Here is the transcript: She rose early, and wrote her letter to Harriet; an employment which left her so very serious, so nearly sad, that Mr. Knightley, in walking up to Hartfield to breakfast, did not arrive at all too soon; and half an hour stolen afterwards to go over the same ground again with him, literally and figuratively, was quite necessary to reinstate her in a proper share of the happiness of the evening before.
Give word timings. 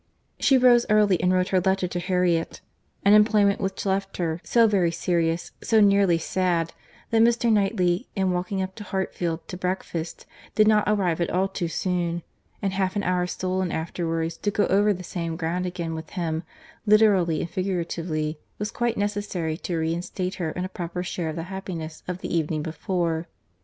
She 0.39 0.57
rose 0.57 0.87
early, 0.89 1.21
and 1.21 1.31
wrote 1.31 1.49
her 1.49 1.61
letter 1.61 1.87
to 1.87 1.99
Harriet; 1.99 2.59
an 3.05 3.13
employment 3.13 3.61
which 3.61 3.85
left 3.85 4.17
her 4.17 4.41
so 4.43 4.65
very 4.67 4.89
serious, 4.91 5.51
so 5.61 5.79
nearly 5.79 6.17
sad, 6.17 6.73
that 7.11 7.21
Mr. 7.21 7.51
Knightley, 7.53 8.07
in 8.15 8.31
walking 8.31 8.63
up 8.63 8.73
to 8.77 8.83
Hartfield 8.83 9.47
to 9.47 9.57
breakfast, 9.57 10.25
did 10.55 10.67
not 10.67 10.85
arrive 10.87 11.21
at 11.21 11.29
all 11.29 11.47
too 11.47 11.67
soon; 11.67 12.23
and 12.63 12.73
half 12.73 12.95
an 12.95 13.03
hour 13.03 13.27
stolen 13.27 13.71
afterwards 13.71 14.37
to 14.37 14.49
go 14.49 14.65
over 14.69 14.91
the 14.91 15.03
same 15.03 15.35
ground 15.35 15.67
again 15.67 15.93
with 15.93 16.09
him, 16.17 16.41
literally 16.87 17.39
and 17.41 17.51
figuratively, 17.51 18.39
was 18.57 18.71
quite 18.71 18.97
necessary 18.97 19.55
to 19.57 19.77
reinstate 19.77 20.33
her 20.41 20.49
in 20.49 20.65
a 20.65 20.69
proper 20.69 21.03
share 21.03 21.29
of 21.29 21.35
the 21.35 21.43
happiness 21.53 22.01
of 22.07 22.21
the 22.21 22.35
evening 22.35 22.63
before. 22.63 23.27